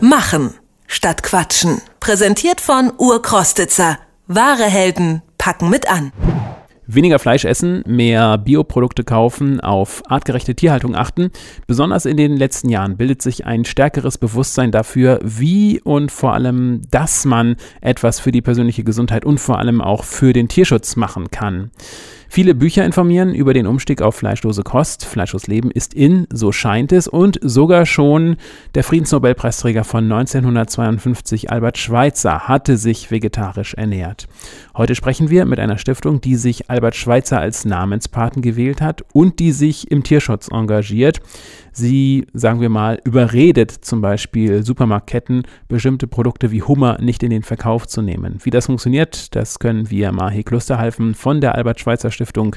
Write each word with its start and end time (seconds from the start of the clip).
Machen 0.00 0.54
statt 0.86 1.22
Quatschen. 1.22 1.82
Präsentiert 2.00 2.62
von 2.62 2.90
Urkrostitzer. 2.96 3.98
Wahre 4.28 4.64
Helden 4.64 5.20
packen 5.36 5.68
mit 5.68 5.90
an. 5.90 6.10
Weniger 6.86 7.18
Fleisch 7.18 7.44
essen, 7.44 7.84
mehr 7.86 8.38
Bioprodukte 8.38 9.04
kaufen, 9.04 9.60
auf 9.60 10.02
artgerechte 10.08 10.54
Tierhaltung 10.54 10.96
achten. 10.96 11.30
Besonders 11.66 12.06
in 12.06 12.16
den 12.16 12.36
letzten 12.36 12.70
Jahren 12.70 12.96
bildet 12.96 13.20
sich 13.20 13.44
ein 13.44 13.66
stärkeres 13.66 14.16
Bewusstsein 14.16 14.72
dafür, 14.72 15.20
wie 15.22 15.82
und 15.82 16.10
vor 16.10 16.32
allem, 16.32 16.80
dass 16.90 17.26
man 17.26 17.56
etwas 17.82 18.20
für 18.20 18.32
die 18.32 18.42
persönliche 18.42 18.84
Gesundheit 18.84 19.26
und 19.26 19.38
vor 19.38 19.58
allem 19.58 19.82
auch 19.82 20.04
für 20.04 20.32
den 20.32 20.48
Tierschutz 20.48 20.96
machen 20.96 21.30
kann. 21.30 21.70
Viele 22.32 22.54
Bücher 22.54 22.84
informieren 22.84 23.34
über 23.34 23.54
den 23.54 23.66
Umstieg 23.66 24.02
auf 24.02 24.14
fleischlose 24.14 24.62
Kost. 24.62 25.04
Fleischlos 25.04 25.48
Leben 25.48 25.72
ist 25.72 25.94
in, 25.94 26.28
so 26.32 26.52
scheint 26.52 26.92
es. 26.92 27.08
Und 27.08 27.40
sogar 27.42 27.86
schon 27.86 28.36
der 28.76 28.84
Friedensnobelpreisträger 28.84 29.82
von 29.82 30.04
1952, 30.04 31.50
Albert 31.50 31.76
Schweitzer, 31.76 32.46
hatte 32.46 32.76
sich 32.76 33.10
vegetarisch 33.10 33.74
ernährt. 33.74 34.28
Heute 34.76 34.94
sprechen 34.94 35.28
wir 35.28 35.44
mit 35.44 35.58
einer 35.58 35.76
Stiftung, 35.76 36.20
die 36.20 36.36
sich 36.36 36.70
Albert 36.70 36.94
Schweitzer 36.94 37.40
als 37.40 37.64
Namenspaten 37.64 38.42
gewählt 38.42 38.80
hat 38.80 39.02
und 39.12 39.40
die 39.40 39.50
sich 39.50 39.90
im 39.90 40.04
Tierschutz 40.04 40.46
engagiert. 40.52 41.20
Sie, 41.72 42.26
sagen 42.32 42.60
wir 42.60 42.68
mal, 42.68 43.00
überredet 43.04 43.70
zum 43.70 44.00
Beispiel 44.00 44.64
Supermarktketten, 44.64 45.44
bestimmte 45.68 46.06
Produkte 46.06 46.50
wie 46.50 46.62
Hummer 46.62 46.98
nicht 47.00 47.22
in 47.22 47.30
den 47.30 47.42
Verkauf 47.42 47.86
zu 47.86 48.02
nehmen. 48.02 48.38
Wie 48.42 48.50
das 48.50 48.66
funktioniert, 48.66 49.34
das 49.34 49.58
können 49.58 49.90
wir 49.90 50.12
Mahi 50.12 50.42
Klusterhalfen 50.42 51.14
von 51.14 51.40
der 51.40 51.54
Albert 51.54 51.80
Schweitzer 51.80 52.10
Stiftung 52.20 52.56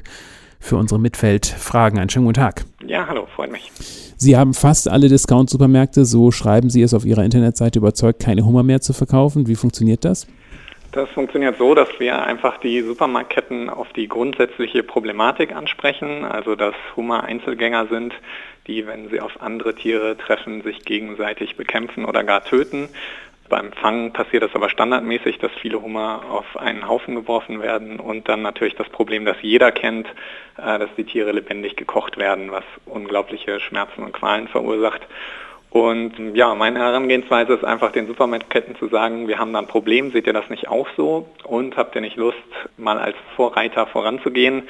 für 0.59 0.75
unsere 0.75 0.99
Mitfeld 0.99 1.45
fragen. 1.45 1.97
Einen 1.97 2.09
schönen 2.09 2.25
guten 2.25 2.41
Tag. 2.41 2.65
Ja, 2.85 3.07
hallo, 3.07 3.27
freut 3.33 3.49
mich. 3.51 3.71
Sie 4.17 4.35
haben 4.35 4.53
fast 4.53 4.89
alle 4.89 5.07
Discount-Supermärkte, 5.07 6.03
so 6.03 6.31
schreiben 6.31 6.69
Sie 6.69 6.81
es 6.81 6.93
auf 6.93 7.05
Ihrer 7.05 7.23
Internetseite, 7.23 7.79
überzeugt, 7.79 8.21
keine 8.21 8.45
Hummer 8.45 8.63
mehr 8.63 8.81
zu 8.81 8.91
verkaufen. 8.91 9.47
Wie 9.47 9.55
funktioniert 9.55 10.03
das? 10.03 10.27
Das 10.91 11.09
funktioniert 11.09 11.57
so, 11.57 11.73
dass 11.75 11.87
wir 11.97 12.21
einfach 12.21 12.59
die 12.59 12.81
Supermarktketten 12.81 13.69
auf 13.69 13.87
die 13.93 14.07
grundsätzliche 14.07 14.83
Problematik 14.83 15.55
ansprechen, 15.55 16.25
also 16.25 16.55
dass 16.55 16.75
Hummer 16.95 17.23
Einzelgänger 17.23 17.87
sind, 17.87 18.13
die, 18.67 18.85
wenn 18.85 19.09
sie 19.09 19.21
auf 19.21 19.41
andere 19.41 19.75
Tiere 19.75 20.17
treffen, 20.17 20.61
sich 20.61 20.83
gegenseitig 20.85 21.55
bekämpfen 21.55 22.05
oder 22.05 22.23
gar 22.23 22.43
töten. 22.43 22.89
Beim 23.53 23.71
Fangen 23.71 24.11
passiert 24.11 24.41
das 24.41 24.55
aber 24.55 24.67
standardmäßig, 24.67 25.37
dass 25.37 25.51
viele 25.61 25.79
Hummer 25.79 26.23
auf 26.27 26.57
einen 26.57 26.87
Haufen 26.87 27.13
geworfen 27.13 27.61
werden 27.61 27.99
und 27.99 28.27
dann 28.27 28.41
natürlich 28.41 28.73
das 28.73 28.89
Problem, 28.89 29.25
das 29.25 29.37
jeder 29.43 29.71
kennt, 29.71 30.07
äh, 30.57 30.79
dass 30.79 30.89
die 30.97 31.03
Tiere 31.03 31.33
lebendig 31.33 31.75
gekocht 31.75 32.17
werden, 32.17 32.51
was 32.51 32.63
unglaubliche 32.87 33.59
Schmerzen 33.59 34.01
und 34.01 34.11
Qualen 34.11 34.47
verursacht. 34.47 35.01
Und 35.69 36.35
ja, 36.35 36.55
meine 36.55 36.79
Herangehensweise 36.79 37.53
ist 37.53 37.63
einfach 37.63 37.91
den 37.91 38.07
Supermarktketten 38.07 38.75
zu 38.75 38.87
sagen, 38.87 39.27
wir 39.27 39.37
haben 39.37 39.53
da 39.53 39.59
ein 39.59 39.67
Problem, 39.67 40.09
seht 40.09 40.25
ihr 40.25 40.33
das 40.33 40.49
nicht 40.49 40.67
auch 40.67 40.87
so? 40.97 41.29
Und 41.43 41.77
habt 41.77 41.93
ihr 41.93 42.01
nicht 42.01 42.17
Lust, 42.17 42.37
mal 42.77 42.97
als 42.97 43.17
Vorreiter 43.35 43.85
voranzugehen? 43.85 44.63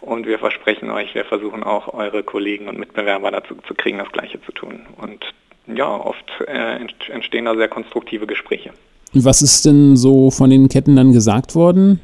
Und 0.00 0.26
wir 0.26 0.38
versprechen 0.38 0.90
euch, 0.90 1.14
wir 1.14 1.26
versuchen 1.26 1.62
auch 1.62 1.92
eure 1.92 2.22
Kollegen 2.22 2.68
und 2.68 2.78
Mitbewerber 2.78 3.32
dazu 3.32 3.56
zu 3.68 3.74
kriegen, 3.74 3.98
das 3.98 4.12
Gleiche 4.12 4.40
zu 4.40 4.52
tun. 4.52 4.86
Und 4.96 5.26
ja, 5.76 5.88
oft 5.88 6.24
äh, 6.46 6.78
entstehen 7.12 7.44
da 7.44 7.54
sehr 7.56 7.68
konstruktive 7.68 8.26
Gespräche. 8.26 8.70
Was 9.12 9.42
ist 9.42 9.66
denn 9.66 9.96
so 9.96 10.30
von 10.30 10.50
den 10.50 10.68
Ketten 10.68 10.96
dann 10.96 11.12
gesagt 11.12 11.54
worden? 11.54 12.00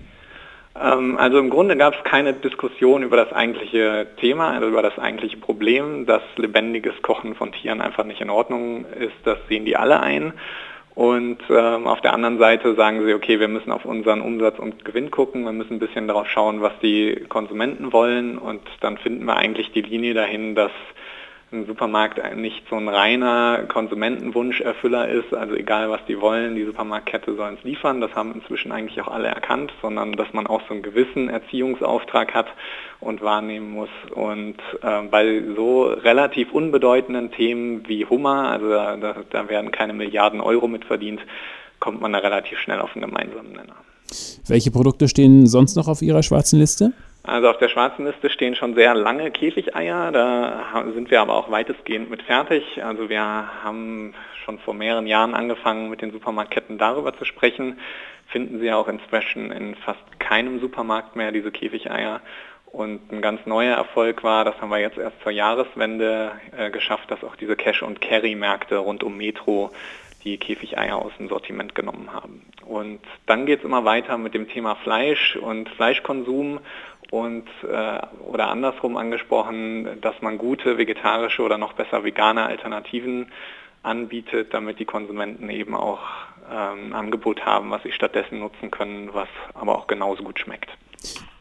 Ähm, 0.81 1.17
also 1.19 1.39
im 1.39 1.51
Grunde 1.51 1.77
gab 1.77 1.95
es 1.95 2.05
keine 2.05 2.33
Diskussion 2.33 3.03
über 3.03 3.17
das 3.17 3.33
eigentliche 3.33 4.07
Thema, 4.21 4.53
also 4.53 4.69
über 4.69 4.83
das 4.83 4.99
eigentliche 4.99 5.37
Problem, 5.37 6.07
dass 6.07 6.23
lebendiges 6.37 6.95
Kochen 7.03 7.35
von 7.35 7.53
Tieren 7.53 7.81
einfach 7.81 8.05
nicht 8.05 8.21
in 8.21 8.31
Ordnung 8.31 8.85
ist. 8.99 9.15
Das 9.25 9.39
sehen 9.49 9.65
die 9.65 9.77
alle 9.77 10.01
ein. 10.01 10.33
Und 10.97 11.39
ähm, 11.51 11.87
auf 11.87 12.01
der 12.01 12.15
anderen 12.15 12.39
Seite 12.39 12.75
sagen 12.75 13.05
sie, 13.05 13.13
okay, 13.13 13.39
wir 13.39 13.49
müssen 13.49 13.71
auf 13.71 13.85
unseren 13.85 14.23
Umsatz 14.23 14.59
und 14.59 14.83
Gewinn 14.83 15.11
gucken, 15.11 15.45
wir 15.45 15.53
müssen 15.53 15.75
ein 15.75 15.79
bisschen 15.79 16.09
darauf 16.09 16.27
schauen, 16.27 16.63
was 16.63 16.73
die 16.83 17.27
Konsumenten 17.29 17.93
wollen 17.93 18.39
und 18.39 18.63
dann 18.81 18.97
finden 18.97 19.27
wir 19.27 19.37
eigentlich 19.37 19.73
die 19.73 19.83
Linie 19.83 20.15
dahin, 20.15 20.55
dass 20.55 20.71
ein 21.53 21.67
Supermarkt 21.67 22.21
nicht 22.37 22.69
so 22.69 22.77
ein 22.77 22.89
reiner 22.89 23.65
Konsumentenwunscherfüller 23.69 25.09
ist, 25.09 25.33
also 25.33 25.55
egal 25.55 25.89
was 25.91 26.05
die 26.07 26.21
wollen, 26.21 26.57
die 26.57 26.65
Supermarktkette 26.65 27.37
soll 27.37 27.55
es 27.55 27.63
liefern, 27.63 28.01
das 28.01 28.15
haben 28.17 28.35
inzwischen 28.35 28.73
eigentlich 28.73 29.01
auch 29.01 29.09
alle 29.09 29.29
erkannt, 29.29 29.73
sondern 29.81 30.13
dass 30.13 30.33
man 30.33 30.49
auch 30.49 30.63
so 30.67 30.75
einen 30.75 30.83
gewissen 30.83 31.29
Erziehungsauftrag 31.29 32.35
hat 32.35 32.49
und 32.99 33.23
wahrnehmen 33.23 33.71
muss. 33.71 33.91
Und 34.11 34.57
äh, 34.83 35.03
bei 35.03 35.43
so 35.55 35.85
relativ 35.85 36.53
unbedeutenden 36.53 37.31
Themen 37.31 37.89
wie 37.89 38.05
Hummer, 38.05 38.51
also 38.51 38.69
da, 38.69 39.15
da 39.31 39.49
werden 39.49 39.71
keine 39.71 39.93
Milliarden 39.93 40.41
Euro 40.41 40.67
mit 40.67 40.85
verdient, 40.85 41.21
kommt 41.79 42.01
man 42.01 42.13
da 42.13 42.19
relativ 42.19 42.59
schnell 42.59 42.81
auf 42.81 42.97
einen 42.97 43.05
gemeinsamen 43.05 43.53
Nenner. 43.53 43.77
Welche 44.47 44.71
Produkte 44.71 45.09
stehen 45.09 45.47
sonst 45.47 45.77
noch 45.77 45.89
auf 45.89 46.03
Ihrer 46.03 46.23
schwarzen 46.23 46.59
Liste? 46.59 46.93
Also 47.27 47.49
auf 47.49 47.59
der 47.59 47.69
schwarzen 47.69 48.07
Liste 48.07 48.31
stehen 48.31 48.55
schon 48.55 48.77
sehr 48.77 48.95
lange 48.95 49.33
Käfigeier, 49.33 50.13
da 50.13 50.85
sind 50.95 51.11
wir 51.11 51.21
aber 51.21 51.35
auch 51.35 51.51
weitestgehend 51.51 52.09
mit 52.09 52.23
fertig. 52.23 52.85
Also 52.85 53.09
wir 53.09 53.21
haben 53.21 54.15
schon 54.45 54.61
vor 54.61 54.75
mehreren 54.75 55.09
Jahren 55.09 55.35
angefangen, 55.35 55.91
mit 55.91 56.03
den 56.03 56.13
Supermarktketten 56.13 56.79
darüber 56.79 57.17
zu 57.19 57.25
sprechen. 57.25 57.81
Finden 58.29 58.61
Sie 58.61 58.73
auch 58.73 58.87
inzwischen 58.87 59.51
in 59.51 59.75
fast 59.75 60.21
keinem 60.21 60.61
Supermarkt 60.61 61.17
mehr 61.17 61.33
diese 61.33 61.51
Käfigeier. 61.51 62.21
Und 62.67 63.11
ein 63.11 63.23
ganz 63.23 63.45
neuer 63.47 63.77
Erfolg 63.77 64.23
war, 64.23 64.45
das 64.45 64.61
haben 64.61 64.69
wir 64.69 64.79
jetzt 64.79 64.99
erst 64.99 65.21
zur 65.23 65.33
Jahreswende 65.33 66.33
äh, 66.57 66.71
geschafft, 66.71 67.11
dass 67.11 67.25
auch 67.25 67.35
diese 67.35 67.57
Cash- 67.57 67.83
und 67.83 68.01
Carry-Märkte 68.01 68.77
rund 68.77 69.03
um 69.03 69.17
Metro 69.17 69.71
die 70.27 70.37
Käfigeier 70.37 70.97
aus 70.97 71.13
dem 71.19 71.29
Sortiment 71.29 71.75
genommen 71.75 72.13
haben. 72.13 72.43
Und 72.67 73.01
dann 73.27 73.47
geht 73.47 73.61
es 73.61 73.65
immer 73.65 73.85
weiter 73.85 74.19
mit 74.19 74.35
dem 74.35 74.49
Thema 74.49 74.75
Fleisch 74.75 75.37
und 75.37 75.69
Fleischkonsum 75.71 76.59
und 77.11 77.45
äh, 77.63 78.01
oder 78.27 78.49
andersrum 78.49 78.97
angesprochen, 78.97 80.01
dass 80.01 80.21
man 80.21 80.39
gute 80.39 80.77
vegetarische 80.77 81.43
oder 81.43 81.57
noch 81.57 81.75
besser 81.75 82.05
vegane 82.05 82.45
Alternativen 82.45 83.29
anbietet, 83.85 84.53
damit 84.53 84.81
die 84.81 84.85
Konsumenten 84.85 85.49
eben 85.49 85.77
auch 85.77 86.01
ähm, 86.51 86.89
ein 86.89 86.93
Angebot 86.93 87.47
haben, 87.47 87.71
was 87.71 87.85
sie 87.85 87.93
stattdessen 87.93 88.41
nutzen 88.41 88.73
können, 88.73 89.11
was 89.13 89.29
aber 89.55 89.79
auch 89.79 89.87
genauso 89.87 90.25
gut 90.25 90.41
schmeckt. 90.41 90.71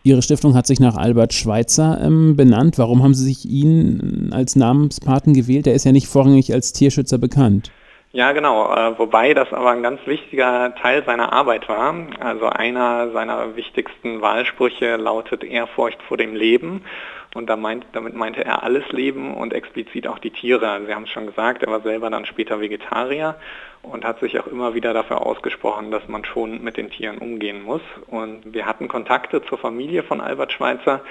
Ihre 0.04 0.22
Stiftung 0.22 0.54
hat 0.54 0.68
sich 0.68 0.80
nach 0.80 0.96
Albert 0.96 1.34
Schweitzer 1.34 2.00
ähm, 2.04 2.36
benannt. 2.36 2.78
Warum 2.78 3.02
haben 3.02 3.16
Sie 3.16 3.26
sich 3.26 3.50
ihn 3.50 4.30
als 4.32 4.56
Namenspaten 4.56 5.34
gewählt? 5.34 5.66
Er 5.66 5.74
ist 5.74 5.86
ja 5.86 5.92
nicht 5.92 6.06
vorrangig 6.06 6.54
als 6.54 6.74
Tierschützer 6.74 7.18
bekannt. 7.18 7.72
Ja, 8.16 8.32
genau. 8.32 8.74
Äh, 8.74 8.98
wobei 8.98 9.34
das 9.34 9.52
aber 9.52 9.72
ein 9.72 9.84
ganz 9.84 10.00
wichtiger 10.08 10.74
Teil 10.76 11.04
seiner 11.04 11.34
Arbeit 11.34 11.68
war. 11.68 11.94
Also 12.22 12.48
einer 12.48 13.12
seiner 13.12 13.58
wichtigsten 13.58 14.22
Wahlsprüche 14.22 14.96
lautet 14.96 15.44
Ehrfurcht 15.44 16.02
vor 16.04 16.16
dem 16.16 16.34
Leben. 16.34 16.86
Und 17.36 17.48
damit 17.48 18.16
meinte 18.16 18.46
er 18.46 18.64
alles 18.64 18.90
Leben 18.94 19.34
und 19.34 19.54
explizit 19.54 20.08
auch 20.08 20.20
die 20.20 20.32
Tiere. 20.32 20.70
Also 20.70 20.88
Sie 20.88 20.96
haben 20.96 21.04
es 21.04 21.10
schon 21.10 21.28
gesagt, 21.28 21.64
er 21.64 21.72
war 21.72 21.82
selber 21.82 22.10
dann 22.10 22.26
später 22.26 22.62
Vegetarier 22.62 23.36
und 23.82 24.06
hat 24.06 24.22
sich 24.22 24.40
auch 24.40 24.48
immer 24.48 24.74
wieder 24.74 24.94
dafür 24.94 25.26
ausgesprochen, 25.26 25.92
dass 25.92 26.08
man 26.08 26.24
schon 26.24 26.64
mit 26.64 26.78
den 26.78 26.90
Tieren 26.90 27.18
umgehen 27.18 27.62
muss. 27.62 27.82
Und 28.08 28.54
wir 28.54 28.66
hatten 28.66 28.88
Kontakte 28.88 29.44
zur 29.44 29.58
Familie 29.58 30.02
von 30.02 30.22
Albert 30.22 30.54
Schweitzer 30.54 31.02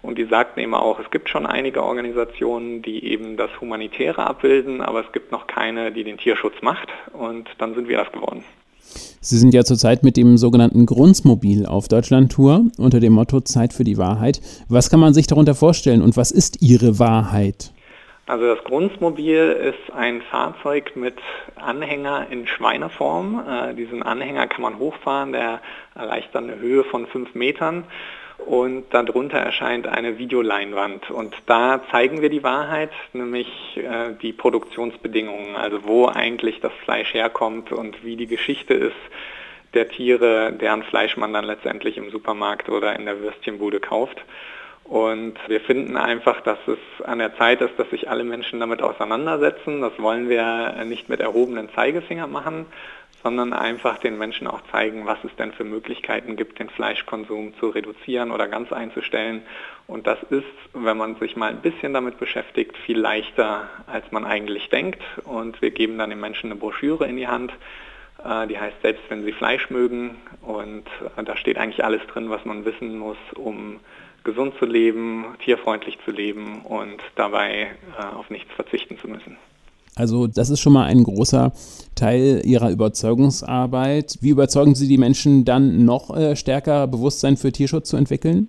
und 0.00 0.16
die 0.16 0.24
sagten 0.24 0.60
eben 0.60 0.74
auch, 0.74 0.98
es 1.00 1.10
gibt 1.10 1.28
schon 1.28 1.44
einige 1.44 1.82
Organisationen, 1.82 2.80
die 2.80 3.04
eben 3.04 3.36
das 3.36 3.50
Humanitäre 3.60 4.26
abbilden, 4.26 4.80
aber 4.80 5.00
es 5.00 5.12
gibt 5.12 5.32
noch 5.32 5.46
keine, 5.46 5.92
die 5.92 6.04
den 6.04 6.16
Tierschutz 6.16 6.62
macht. 6.62 6.88
Und 7.12 7.50
dann 7.58 7.74
sind 7.74 7.88
wir 7.88 7.98
das 7.98 8.10
geworden. 8.10 8.42
Sie 9.20 9.38
sind 9.38 9.54
ja 9.54 9.64
zurzeit 9.64 10.02
mit 10.02 10.16
dem 10.16 10.36
sogenannten 10.36 10.86
Grundsmobil 10.86 11.66
auf 11.66 11.88
Deutschland-Tour 11.88 12.66
unter 12.78 13.00
dem 13.00 13.14
Motto 13.14 13.40
Zeit 13.40 13.72
für 13.72 13.84
die 13.84 13.98
Wahrheit. 13.98 14.40
Was 14.68 14.90
kann 14.90 15.00
man 15.00 15.14
sich 15.14 15.26
darunter 15.26 15.54
vorstellen 15.54 16.02
und 16.02 16.16
was 16.16 16.30
ist 16.30 16.62
Ihre 16.62 16.98
Wahrheit? 16.98 17.72
Also 18.26 18.54
das 18.54 18.64
Grundsmobil 18.64 19.74
ist 19.74 19.94
ein 19.94 20.22
Fahrzeug 20.22 20.96
mit 20.96 21.16
Anhänger 21.56 22.26
in 22.30 22.46
Schweineform. 22.46 23.42
Äh, 23.46 23.74
diesen 23.74 24.02
Anhänger 24.02 24.46
kann 24.46 24.62
man 24.62 24.78
hochfahren, 24.78 25.32
der 25.32 25.60
erreicht 25.94 26.30
dann 26.32 26.50
eine 26.50 26.58
Höhe 26.58 26.84
von 26.84 27.06
fünf 27.06 27.34
Metern 27.34 27.84
und 28.46 28.84
darunter 28.90 29.38
erscheint 29.38 29.86
eine 29.86 30.18
Videoleinwand. 30.18 31.10
Und 31.10 31.34
da 31.46 31.82
zeigen 31.90 32.20
wir 32.20 32.30
die 32.30 32.42
Wahrheit, 32.42 32.90
nämlich 33.12 33.48
äh, 33.76 34.12
die 34.20 34.32
Produktionsbedingungen, 34.32 35.56
also 35.56 35.84
wo 35.84 36.06
eigentlich 36.06 36.60
das 36.60 36.72
Fleisch 36.84 37.14
herkommt 37.14 37.72
und 37.72 38.04
wie 38.04 38.16
die 38.16 38.26
Geschichte 38.26 38.74
ist 38.74 38.96
der 39.74 39.88
Tiere, 39.88 40.52
deren 40.52 40.82
Fleisch 40.84 41.16
man 41.16 41.32
dann 41.32 41.44
letztendlich 41.44 41.96
im 41.96 42.10
Supermarkt 42.10 42.68
oder 42.68 42.96
in 42.96 43.06
der 43.06 43.20
Würstchenbude 43.20 43.80
kauft. 43.80 44.24
Und 44.84 45.34
wir 45.48 45.60
finden 45.60 45.96
einfach, 45.96 46.42
dass 46.42 46.58
es 46.66 47.04
an 47.04 47.18
der 47.18 47.34
Zeit 47.36 47.62
ist, 47.62 47.72
dass 47.78 47.88
sich 47.88 48.10
alle 48.10 48.22
Menschen 48.22 48.60
damit 48.60 48.82
auseinandersetzen. 48.82 49.80
Das 49.80 49.98
wollen 49.98 50.28
wir 50.28 50.84
nicht 50.84 51.08
mit 51.08 51.20
erhobenen 51.20 51.70
Zeigefinger 51.74 52.26
machen, 52.26 52.66
sondern 53.24 53.54
einfach 53.54 53.98
den 53.98 54.18
Menschen 54.18 54.46
auch 54.46 54.60
zeigen, 54.70 55.06
was 55.06 55.18
es 55.24 55.34
denn 55.36 55.52
für 55.52 55.64
Möglichkeiten 55.64 56.36
gibt, 56.36 56.58
den 56.58 56.68
Fleischkonsum 56.68 57.54
zu 57.58 57.70
reduzieren 57.70 58.30
oder 58.30 58.48
ganz 58.48 58.70
einzustellen. 58.70 59.42
Und 59.86 60.06
das 60.06 60.22
ist, 60.28 60.44
wenn 60.74 60.98
man 60.98 61.16
sich 61.16 61.34
mal 61.34 61.48
ein 61.48 61.62
bisschen 61.62 61.94
damit 61.94 62.18
beschäftigt, 62.18 62.76
viel 62.76 62.98
leichter, 62.98 63.70
als 63.86 64.04
man 64.12 64.26
eigentlich 64.26 64.68
denkt. 64.68 65.02
Und 65.24 65.60
wir 65.62 65.70
geben 65.70 65.96
dann 65.96 66.10
den 66.10 66.20
Menschen 66.20 66.50
eine 66.50 66.60
Broschüre 66.60 67.06
in 67.06 67.16
die 67.16 67.26
Hand, 67.26 67.50
äh, 68.22 68.46
die 68.46 68.58
heißt 68.58 68.82
Selbst 68.82 69.04
wenn 69.08 69.24
sie 69.24 69.32
Fleisch 69.32 69.70
mögen. 69.70 70.18
Und 70.42 70.86
äh, 71.16 71.24
da 71.24 71.34
steht 71.38 71.56
eigentlich 71.56 71.82
alles 71.82 72.06
drin, 72.08 72.28
was 72.28 72.44
man 72.44 72.66
wissen 72.66 72.98
muss, 72.98 73.18
um 73.34 73.80
gesund 74.22 74.54
zu 74.58 74.66
leben, 74.66 75.34
tierfreundlich 75.42 75.98
zu 76.04 76.10
leben 76.10 76.60
und 76.62 77.02
dabei 77.14 77.70
äh, 77.98 78.14
auf 78.14 78.28
nichts 78.28 78.52
verzichten 78.52 78.98
zu 78.98 79.08
müssen. 79.08 79.38
Also 79.96 80.26
das 80.26 80.50
ist 80.50 80.60
schon 80.60 80.72
mal 80.72 80.86
ein 80.86 81.04
großer 81.04 81.52
Teil 81.94 82.42
Ihrer 82.44 82.70
Überzeugungsarbeit. 82.70 84.18
Wie 84.20 84.30
überzeugen 84.30 84.74
Sie 84.74 84.88
die 84.88 84.98
Menschen 84.98 85.44
dann 85.44 85.84
noch 85.84 86.16
äh, 86.16 86.36
stärker 86.36 86.86
Bewusstsein 86.86 87.36
für 87.36 87.52
Tierschutz 87.52 87.90
zu 87.90 87.96
entwickeln? 87.96 88.48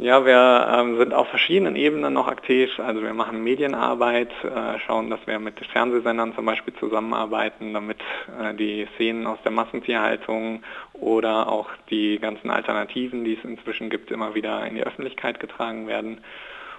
Ja, 0.00 0.24
wir 0.24 0.68
ähm, 0.78 0.96
sind 0.96 1.12
auf 1.12 1.26
verschiedenen 1.26 1.74
Ebenen 1.74 2.12
noch 2.12 2.28
aktiv. 2.28 2.70
Also 2.78 3.02
wir 3.02 3.12
machen 3.14 3.42
Medienarbeit, 3.42 4.30
äh, 4.44 4.78
schauen, 4.86 5.10
dass 5.10 5.18
wir 5.26 5.40
mit 5.40 5.54
Fernsehsendern 5.72 6.36
zum 6.36 6.46
Beispiel 6.46 6.72
zusammenarbeiten, 6.74 7.74
damit 7.74 7.98
äh, 8.40 8.54
die 8.54 8.86
Szenen 8.94 9.26
aus 9.26 9.38
der 9.42 9.50
Massentierhaltung 9.50 10.62
oder 10.92 11.48
auch 11.48 11.68
die 11.90 12.20
ganzen 12.20 12.48
Alternativen, 12.48 13.24
die 13.24 13.34
es 13.34 13.44
inzwischen 13.44 13.90
gibt, 13.90 14.12
immer 14.12 14.36
wieder 14.36 14.64
in 14.66 14.76
die 14.76 14.84
Öffentlichkeit 14.84 15.40
getragen 15.40 15.88
werden. 15.88 16.18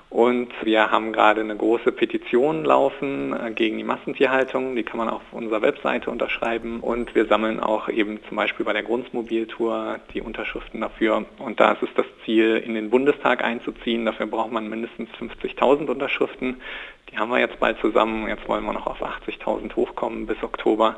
Und 0.09 0.49
wir 0.63 0.89
haben 0.89 1.13
gerade 1.13 1.41
eine 1.41 1.55
große 1.55 1.91
Petition 1.91 2.65
laufen 2.65 3.31
äh, 3.31 3.51
gegen 3.51 3.77
die 3.77 3.83
Massentierhaltung. 3.83 4.75
Die 4.75 4.81
kann 4.83 4.97
man 4.97 5.07
auf 5.07 5.21
unserer 5.31 5.61
Webseite 5.61 6.09
unterschreiben. 6.09 6.79
Und 6.79 7.13
wir 7.13 7.27
sammeln 7.27 7.59
auch 7.59 7.89
eben 7.89 8.19
zum 8.27 8.35
Beispiel 8.35 8.65
bei 8.65 8.73
der 8.73 8.81
Grundmobiltour 8.81 9.99
die 10.13 10.21
Unterschriften 10.21 10.81
dafür. 10.81 11.25
Und 11.37 11.59
da 11.59 11.73
ist 11.73 11.83
es 11.83 11.89
das 11.95 12.07
Ziel, 12.25 12.57
in 12.57 12.73
den 12.73 12.89
Bundestag 12.89 13.43
einzuziehen. 13.43 14.05
Dafür 14.05 14.25
braucht 14.25 14.51
man 14.51 14.67
mindestens 14.67 15.09
50.000 15.11 15.87
Unterschriften. 15.87 16.59
Die 17.11 17.17
haben 17.19 17.29
wir 17.29 17.39
jetzt 17.39 17.59
bald 17.59 17.79
zusammen. 17.79 18.27
Jetzt 18.27 18.47
wollen 18.49 18.65
wir 18.65 18.73
noch 18.73 18.87
auf 18.87 19.03
80.000 19.03 19.75
hochkommen 19.75 20.25
bis 20.25 20.41
Oktober 20.41 20.95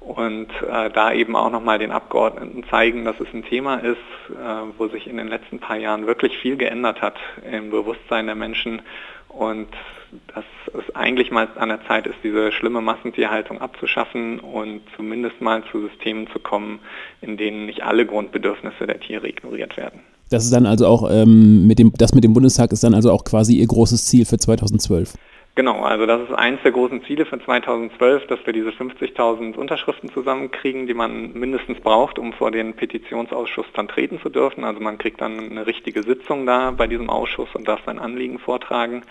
und 0.00 0.48
äh, 0.62 0.90
da 0.90 1.12
eben 1.12 1.36
auch 1.36 1.50
nochmal 1.50 1.78
den 1.78 1.92
Abgeordneten 1.92 2.64
zeigen, 2.70 3.04
dass 3.04 3.20
es 3.20 3.28
ein 3.32 3.44
Thema 3.44 3.76
ist, 3.76 3.98
äh, 4.30 4.78
wo 4.78 4.88
sich 4.88 5.06
in 5.06 5.18
den 5.18 5.28
letzten 5.28 5.58
paar 5.58 5.76
Jahren 5.76 6.06
wirklich 6.06 6.36
viel 6.38 6.56
geändert 6.56 7.02
hat 7.02 7.16
im 7.50 7.70
Bewusstsein 7.70 8.26
der 8.26 8.34
Menschen 8.34 8.82
und 9.28 9.68
dass 10.34 10.44
es 10.66 10.94
eigentlich 10.96 11.30
mal 11.30 11.48
an 11.56 11.68
der 11.68 11.84
Zeit 11.86 12.06
ist, 12.06 12.16
diese 12.24 12.50
schlimme 12.50 12.80
Massentierhaltung 12.80 13.60
abzuschaffen 13.60 14.40
und 14.40 14.80
zumindest 14.96 15.40
mal 15.40 15.62
zu 15.70 15.82
Systemen 15.88 16.26
zu 16.32 16.40
kommen, 16.40 16.80
in 17.20 17.36
denen 17.36 17.66
nicht 17.66 17.84
alle 17.84 18.06
Grundbedürfnisse 18.06 18.86
der 18.86 18.98
Tiere 18.98 19.28
ignoriert 19.28 19.76
werden. 19.76 20.00
Das 20.30 20.44
ist 20.44 20.52
dann 20.52 20.66
also 20.66 20.86
auch 20.86 21.08
ähm, 21.10 21.66
mit 21.66 21.78
dem, 21.78 21.92
das 21.96 22.14
mit 22.14 22.24
dem 22.24 22.32
Bundestag 22.32 22.72
ist 22.72 22.84
dann 22.84 22.94
also 22.94 23.12
auch 23.12 23.24
quasi 23.24 23.56
Ihr 23.56 23.66
großes 23.66 24.06
Ziel 24.06 24.24
für 24.24 24.38
2012. 24.38 25.14
Genau, 25.56 25.82
also 25.82 26.06
das 26.06 26.22
ist 26.22 26.32
eins 26.32 26.62
der 26.62 26.70
großen 26.70 27.02
Ziele 27.04 27.26
für 27.26 27.38
2012, 27.38 28.28
dass 28.28 28.38
wir 28.46 28.52
diese 28.52 28.70
50.000 28.70 29.56
Unterschriften 29.56 30.08
zusammenkriegen, 30.10 30.86
die 30.86 30.94
man 30.94 31.32
mindestens 31.32 31.80
braucht, 31.80 32.18
um 32.18 32.32
vor 32.32 32.52
den 32.52 32.74
Petitionsausschuss 32.74 33.66
dann 33.74 33.88
treten 33.88 34.20
zu 34.20 34.28
dürfen. 34.28 34.62
Also 34.64 34.80
man 34.80 34.96
kriegt 34.96 35.20
dann 35.20 35.50
eine 35.50 35.66
richtige 35.66 36.04
Sitzung 36.04 36.46
da 36.46 36.70
bei 36.70 36.86
diesem 36.86 37.10
Ausschuss 37.10 37.48
und 37.54 37.66
darf 37.66 37.80
sein 37.84 37.98
Anliegen 37.98 38.38
vortragen. 38.38 39.02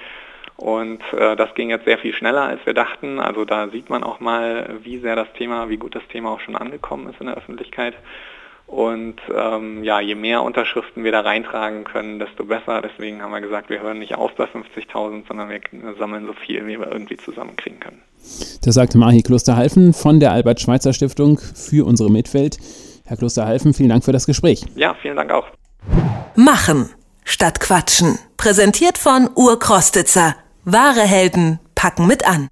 Und 0.55 1.01
äh, 1.13 1.35
das 1.35 1.53
ging 1.55 1.69
jetzt 1.69 1.85
sehr 1.85 1.97
viel 1.97 2.13
schneller, 2.13 2.43
als 2.43 2.65
wir 2.65 2.73
dachten. 2.73 3.19
Also 3.19 3.45
da 3.45 3.67
sieht 3.69 3.89
man 3.89 4.03
auch 4.03 4.19
mal, 4.19 4.77
wie 4.83 4.99
sehr 4.99 5.15
das 5.15 5.31
Thema, 5.33 5.69
wie 5.69 5.77
gut 5.77 5.93
das 5.95 6.07
Thema 6.07 6.31
auch 6.31 6.39
schon 6.39 6.55
angekommen 6.55 7.09
ist 7.09 7.19
in 7.19 7.27
der 7.27 7.37
Öffentlichkeit. 7.37 7.95
Und 8.69 9.15
ähm, 9.35 9.83
ja, 9.83 9.99
je 9.99 10.13
mehr 10.13 10.43
Unterschriften 10.43 11.03
wir 11.03 11.11
da 11.11 11.21
reintragen 11.21 11.85
können, 11.85 12.19
desto 12.19 12.45
besser. 12.45 12.83
Deswegen 12.83 13.19
haben 13.23 13.31
wir 13.31 13.41
gesagt, 13.41 13.71
wir 13.71 13.81
hören 13.81 13.97
nicht 13.97 14.13
auf 14.13 14.35
bei 14.35 14.43
50.000, 14.43 15.27
sondern 15.27 15.49
wir 15.49 15.59
sammeln 15.97 16.27
so 16.27 16.33
viel, 16.33 16.67
wie 16.67 16.79
wir 16.79 16.91
irgendwie 16.91 17.17
zusammenkriegen 17.17 17.79
können. 17.79 18.03
Das 18.63 18.75
sagte 18.75 18.99
Mahi 18.99 19.23
Klosterhalfen 19.23 19.91
von 19.91 20.19
der 20.19 20.33
Albert-Schweitzer-Stiftung 20.33 21.39
für 21.39 21.83
unsere 21.87 22.11
Mitwelt. 22.11 22.59
Herr 23.07 23.17
Klosterhalfen, 23.17 23.73
vielen 23.73 23.89
Dank 23.89 24.05
für 24.05 24.11
das 24.11 24.27
Gespräch. 24.27 24.63
Ja, 24.75 24.93
vielen 25.01 25.15
Dank 25.15 25.31
auch. 25.31 25.47
Machen 26.35 26.89
statt 27.23 27.59
Quatschen. 27.59 28.19
Präsentiert 28.37 28.99
von 28.99 29.31
Urkrostitzer. 29.35 30.35
Wahre 30.63 31.01
Helden 31.01 31.59
packen 31.73 32.05
mit 32.05 32.27
an. 32.27 32.49